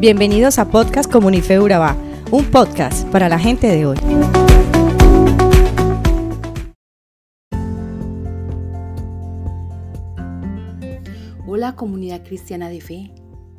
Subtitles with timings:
[0.00, 1.94] Bienvenidos a Podcast Comunife Urabá,
[2.30, 3.98] un podcast para la gente de hoy.
[11.46, 13.10] Hola comunidad cristiana de fe.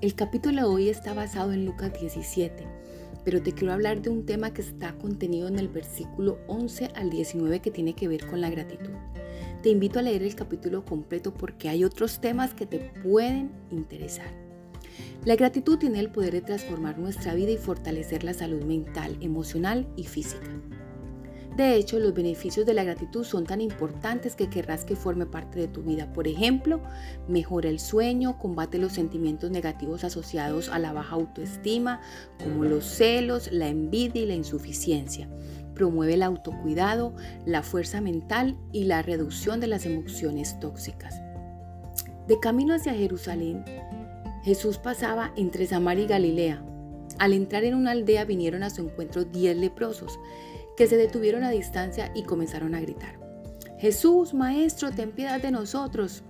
[0.02, 2.66] El capítulo de hoy está basado en Lucas 17,
[3.24, 7.12] pero te quiero hablar de un tema que está contenido en el versículo 11 al
[7.12, 8.96] 19 que tiene que ver con la gratitud.
[9.62, 14.51] Te invito a leer el capítulo completo porque hay otros temas que te pueden interesar.
[15.24, 19.88] La gratitud tiene el poder de transformar nuestra vida y fortalecer la salud mental, emocional
[19.96, 20.50] y física.
[21.56, 25.60] De hecho, los beneficios de la gratitud son tan importantes que querrás que forme parte
[25.60, 26.12] de tu vida.
[26.12, 26.82] Por ejemplo,
[27.28, 32.02] mejora el sueño, combate los sentimientos negativos asociados a la baja autoestima,
[32.42, 35.30] como los celos, la envidia y la insuficiencia.
[35.76, 37.14] Promueve el autocuidado,
[37.46, 41.22] la fuerza mental y la reducción de las emociones tóxicas.
[42.28, 43.66] De camino hacia Jerusalén,
[44.44, 46.66] Jesús pasaba entre Samaria y Galilea.
[47.20, 50.20] Al entrar en una aldea vinieron a su encuentro diez leprosos,
[50.76, 53.20] que se detuvieron a distancia y comenzaron a gritar.
[53.78, 56.24] Jesús, Maestro, ten piedad de nosotros.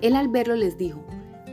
[0.00, 1.04] Él al verlo les dijo,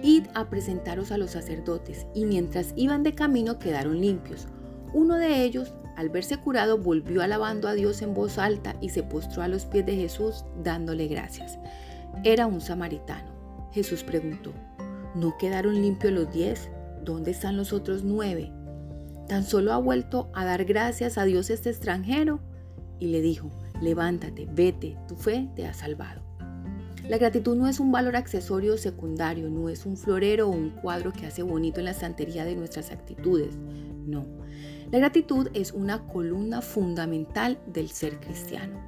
[0.01, 4.47] Id a presentaros a los sacerdotes, y mientras iban de camino quedaron limpios.
[4.93, 9.03] Uno de ellos, al verse curado, volvió alabando a Dios en voz alta y se
[9.03, 11.59] postró a los pies de Jesús dándole gracias.
[12.23, 13.29] Era un samaritano.
[13.71, 14.53] Jesús preguntó,
[15.15, 16.69] ¿No quedaron limpios los diez?
[17.03, 18.51] ¿Dónde están los otros nueve?
[19.27, 22.39] Tan solo ha vuelto a dar gracias a Dios este extranjero.
[22.99, 26.21] Y le dijo, levántate, vete, tu fe te ha salvado.
[27.07, 30.69] La gratitud no es un valor accesorio o secundario, no es un florero o un
[30.69, 33.55] cuadro que hace bonito en la estantería de nuestras actitudes.
[34.05, 34.25] No.
[34.91, 38.79] La gratitud es una columna fundamental del ser cristiano.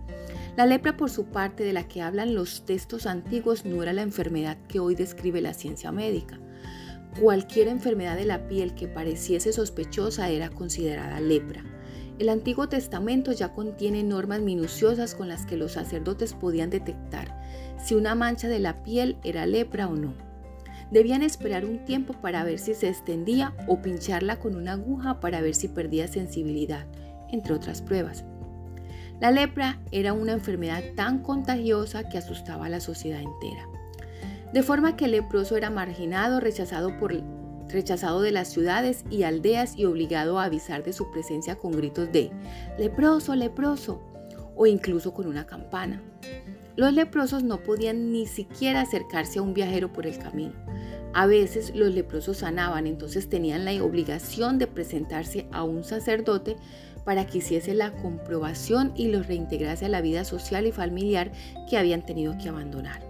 [0.57, 4.02] La lepra, por su parte, de la que hablan los textos antiguos, no era la
[4.02, 6.39] enfermedad que hoy describe la ciencia médica.
[7.19, 11.63] Cualquier enfermedad de la piel que pareciese sospechosa era considerada lepra.
[12.19, 17.42] El Antiguo Testamento ya contiene normas minuciosas con las que los sacerdotes podían detectar
[17.83, 20.14] si una mancha de la piel era lepra o no.
[20.92, 25.42] Debían esperar un tiempo para ver si se extendía o pincharla con una aguja para
[25.42, 26.86] ver si perdía sensibilidad,
[27.30, 28.26] entre otras pruebas.
[29.21, 33.67] La lepra era una enfermedad tan contagiosa que asustaba a la sociedad entera.
[34.52, 37.14] De forma que el leproso era marginado, rechazado, por,
[37.70, 42.11] rechazado de las ciudades y aldeas y obligado a avisar de su presencia con gritos
[42.11, 42.32] de
[42.80, 44.02] leproso, leproso
[44.55, 46.02] o incluso con una campana.
[46.76, 50.53] Los leprosos no podían ni siquiera acercarse a un viajero por el camino.
[51.14, 56.55] A veces los leprosos sanaban, entonces tenían la obligación de presentarse a un sacerdote
[57.04, 61.32] para que hiciese la comprobación y los reintegrase a la vida social y familiar
[61.70, 63.02] que habían tenido que abandonar.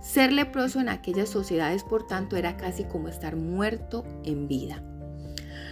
[0.00, 4.82] Ser leproso en aquellas sociedades, por tanto, era casi como estar muerto en vida.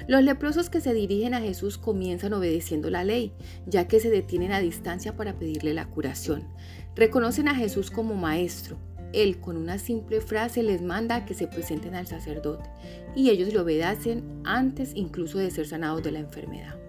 [0.06, 3.32] Los leprosos que se dirigen a Jesús comienzan obedeciendo la ley,
[3.66, 6.48] ya que se detienen a distancia para pedirle la curación.
[6.94, 8.78] Reconocen a Jesús como maestro.
[9.12, 12.68] Él con una simple frase les manda que se presenten al sacerdote
[13.14, 16.87] y ellos le obedecen antes incluso de ser sanados de la enfermedad.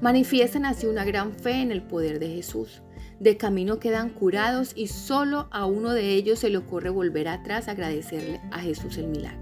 [0.00, 2.82] Manifiestan así una gran fe en el poder de Jesús.
[3.18, 7.66] De camino quedan curados y solo a uno de ellos se le ocurre volver atrás
[7.66, 9.40] a agradecerle a Jesús el milagro.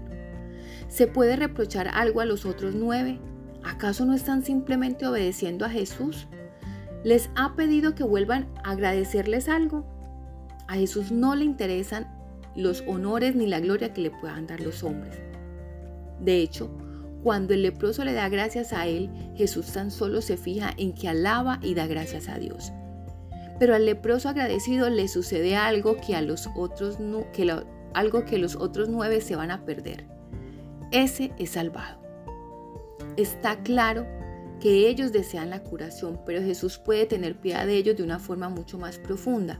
[0.87, 3.19] ¿Se puede reprochar algo a los otros nueve?
[3.63, 6.27] ¿Acaso no están simplemente obedeciendo a Jesús?
[7.03, 9.85] ¿Les ha pedido que vuelvan a agradecerles algo?
[10.67, 12.07] A Jesús no le interesan
[12.55, 15.19] los honores ni la gloria que le puedan dar los hombres.
[16.21, 16.71] De hecho,
[17.25, 21.09] cuando el leproso le da gracias a él, Jesús tan solo se fija en que
[21.09, 22.71] alaba y da gracias a Dios.
[23.57, 26.99] Pero al leproso agradecido le sucede algo que a los otros
[27.33, 27.51] que
[27.95, 30.05] algo que los otros nueve se van a perder.
[30.91, 31.99] Ese es salvado.
[33.17, 34.05] Está claro
[34.59, 38.49] que ellos desean la curación, pero Jesús puede tener piedad de ellos de una forma
[38.49, 39.59] mucho más profunda.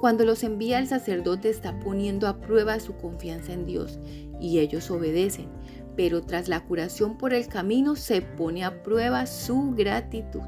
[0.00, 4.00] Cuando los envía el sacerdote está poniendo a prueba su confianza en Dios
[4.40, 5.57] y ellos obedecen,
[5.98, 10.42] pero tras la curación por el camino se pone a prueba su gratitud.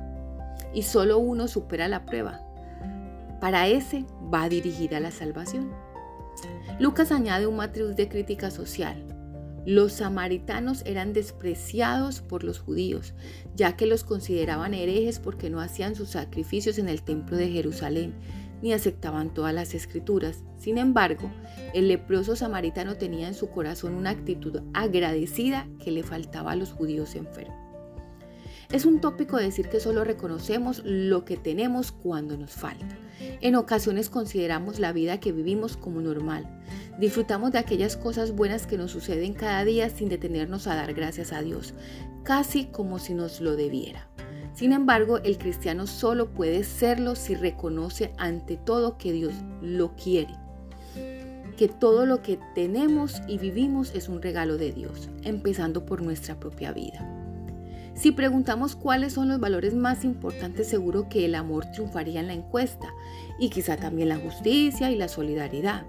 [0.73, 2.41] Y solo uno supera la prueba.
[3.41, 5.73] Para ese va dirigida la salvación.
[6.79, 9.05] Lucas añade un matriz de crítica social.
[9.67, 13.13] Los samaritanos eran despreciados por los judíos,
[13.57, 18.15] ya que los consideraban herejes porque no hacían sus sacrificios en el templo de Jerusalén,
[18.63, 20.43] ni aceptaban todas las escrituras.
[20.59, 21.31] Sin embargo,
[21.75, 26.73] el leproso samaritano tenía en su corazón una actitud agradecida que le faltaba a los
[26.73, 27.71] judíos enfermos.
[28.73, 32.97] Es un tópico decir que solo reconocemos lo que tenemos cuando nos falta.
[33.41, 36.47] En ocasiones consideramos la vida que vivimos como normal.
[37.01, 41.33] Disfrutamos de aquellas cosas buenas que nos suceden cada día sin detenernos a dar gracias
[41.33, 41.75] a Dios,
[42.23, 44.10] casi como si nos lo debiera.
[44.61, 50.35] Sin embargo, el cristiano solo puede serlo si reconoce ante todo que Dios lo quiere,
[51.57, 56.39] que todo lo que tenemos y vivimos es un regalo de Dios, empezando por nuestra
[56.39, 57.03] propia vida.
[57.95, 62.35] Si preguntamos cuáles son los valores más importantes, seguro que el amor triunfaría en la
[62.35, 62.89] encuesta
[63.39, 65.87] y quizá también la justicia y la solidaridad.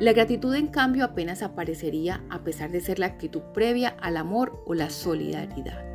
[0.00, 4.64] La gratitud, en cambio, apenas aparecería a pesar de ser la actitud previa al amor
[4.66, 5.89] o la solidaridad.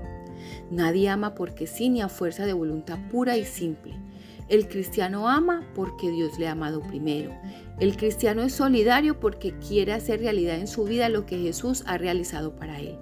[0.71, 3.99] Nadie ama porque sí ni a fuerza de voluntad pura y simple.
[4.47, 7.31] El cristiano ama porque Dios le ha amado primero.
[7.79, 11.97] El cristiano es solidario porque quiere hacer realidad en su vida lo que Jesús ha
[11.97, 12.97] realizado para él.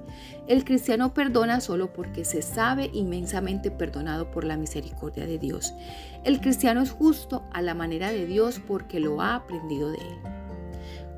[0.47, 5.73] El cristiano perdona solo porque se sabe inmensamente perdonado por la misericordia de Dios.
[6.23, 10.42] El cristiano es justo a la manera de Dios porque lo ha aprendido de él.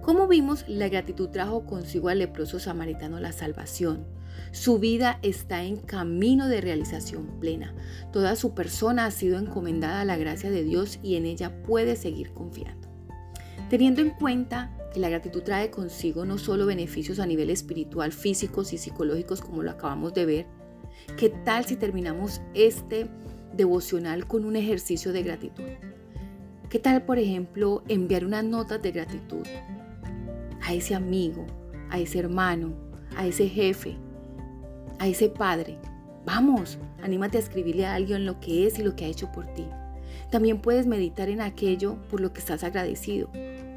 [0.05, 4.05] Como vimos, la gratitud trajo consigo al leproso samaritano la salvación.
[4.51, 7.73] Su vida está en camino de realización plena.
[8.13, 11.95] Toda su persona ha sido encomendada a la gracia de Dios y en ella puede
[11.95, 12.87] seguir confiando.
[13.67, 18.73] Teniendo en cuenta que la gratitud trae consigo no solo beneficios a nivel espiritual, físicos
[18.73, 20.45] y psicológicos como lo acabamos de ver,
[21.17, 23.09] ¿qué tal si terminamos este
[23.57, 25.65] devocional con un ejercicio de gratitud?
[26.69, 29.47] ¿Qué tal, por ejemplo, enviar unas notas de gratitud
[30.65, 31.45] a ese amigo,
[31.89, 32.73] a ese hermano,
[33.15, 33.95] a ese jefe,
[34.99, 35.77] a ese padre.
[36.25, 39.45] Vamos, anímate a escribirle a alguien lo que es y lo que ha hecho por
[39.53, 39.67] ti.
[40.31, 43.29] También puedes meditar en aquello por lo que estás agradecido,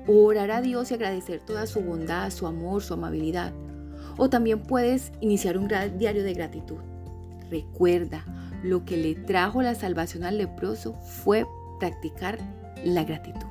[0.07, 3.53] o orar a Dios y agradecer toda su bondad, su amor, su amabilidad.
[4.17, 6.79] O también puedes iniciar un diario de gratitud.
[7.51, 8.25] Recuerda,
[8.63, 11.47] lo que le trajo la salvación al leproso fue
[11.79, 12.39] practicar
[12.85, 13.48] la gratitud.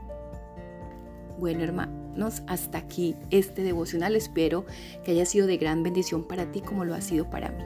[1.37, 4.15] Bueno, hermanos, hasta aquí este devocional.
[4.15, 4.65] Espero
[5.03, 7.63] que haya sido de gran bendición para ti como lo ha sido para mí.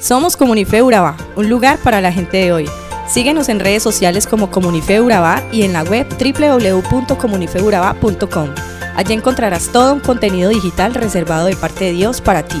[0.00, 2.68] Somos Comunife Urabá, un lugar para la gente de hoy.
[3.06, 8.48] Síguenos en redes sociales como Comunife Urabá y en la web www.comunifeurabá.com.
[8.96, 12.60] Allí encontrarás todo un contenido digital reservado de parte de Dios para ti.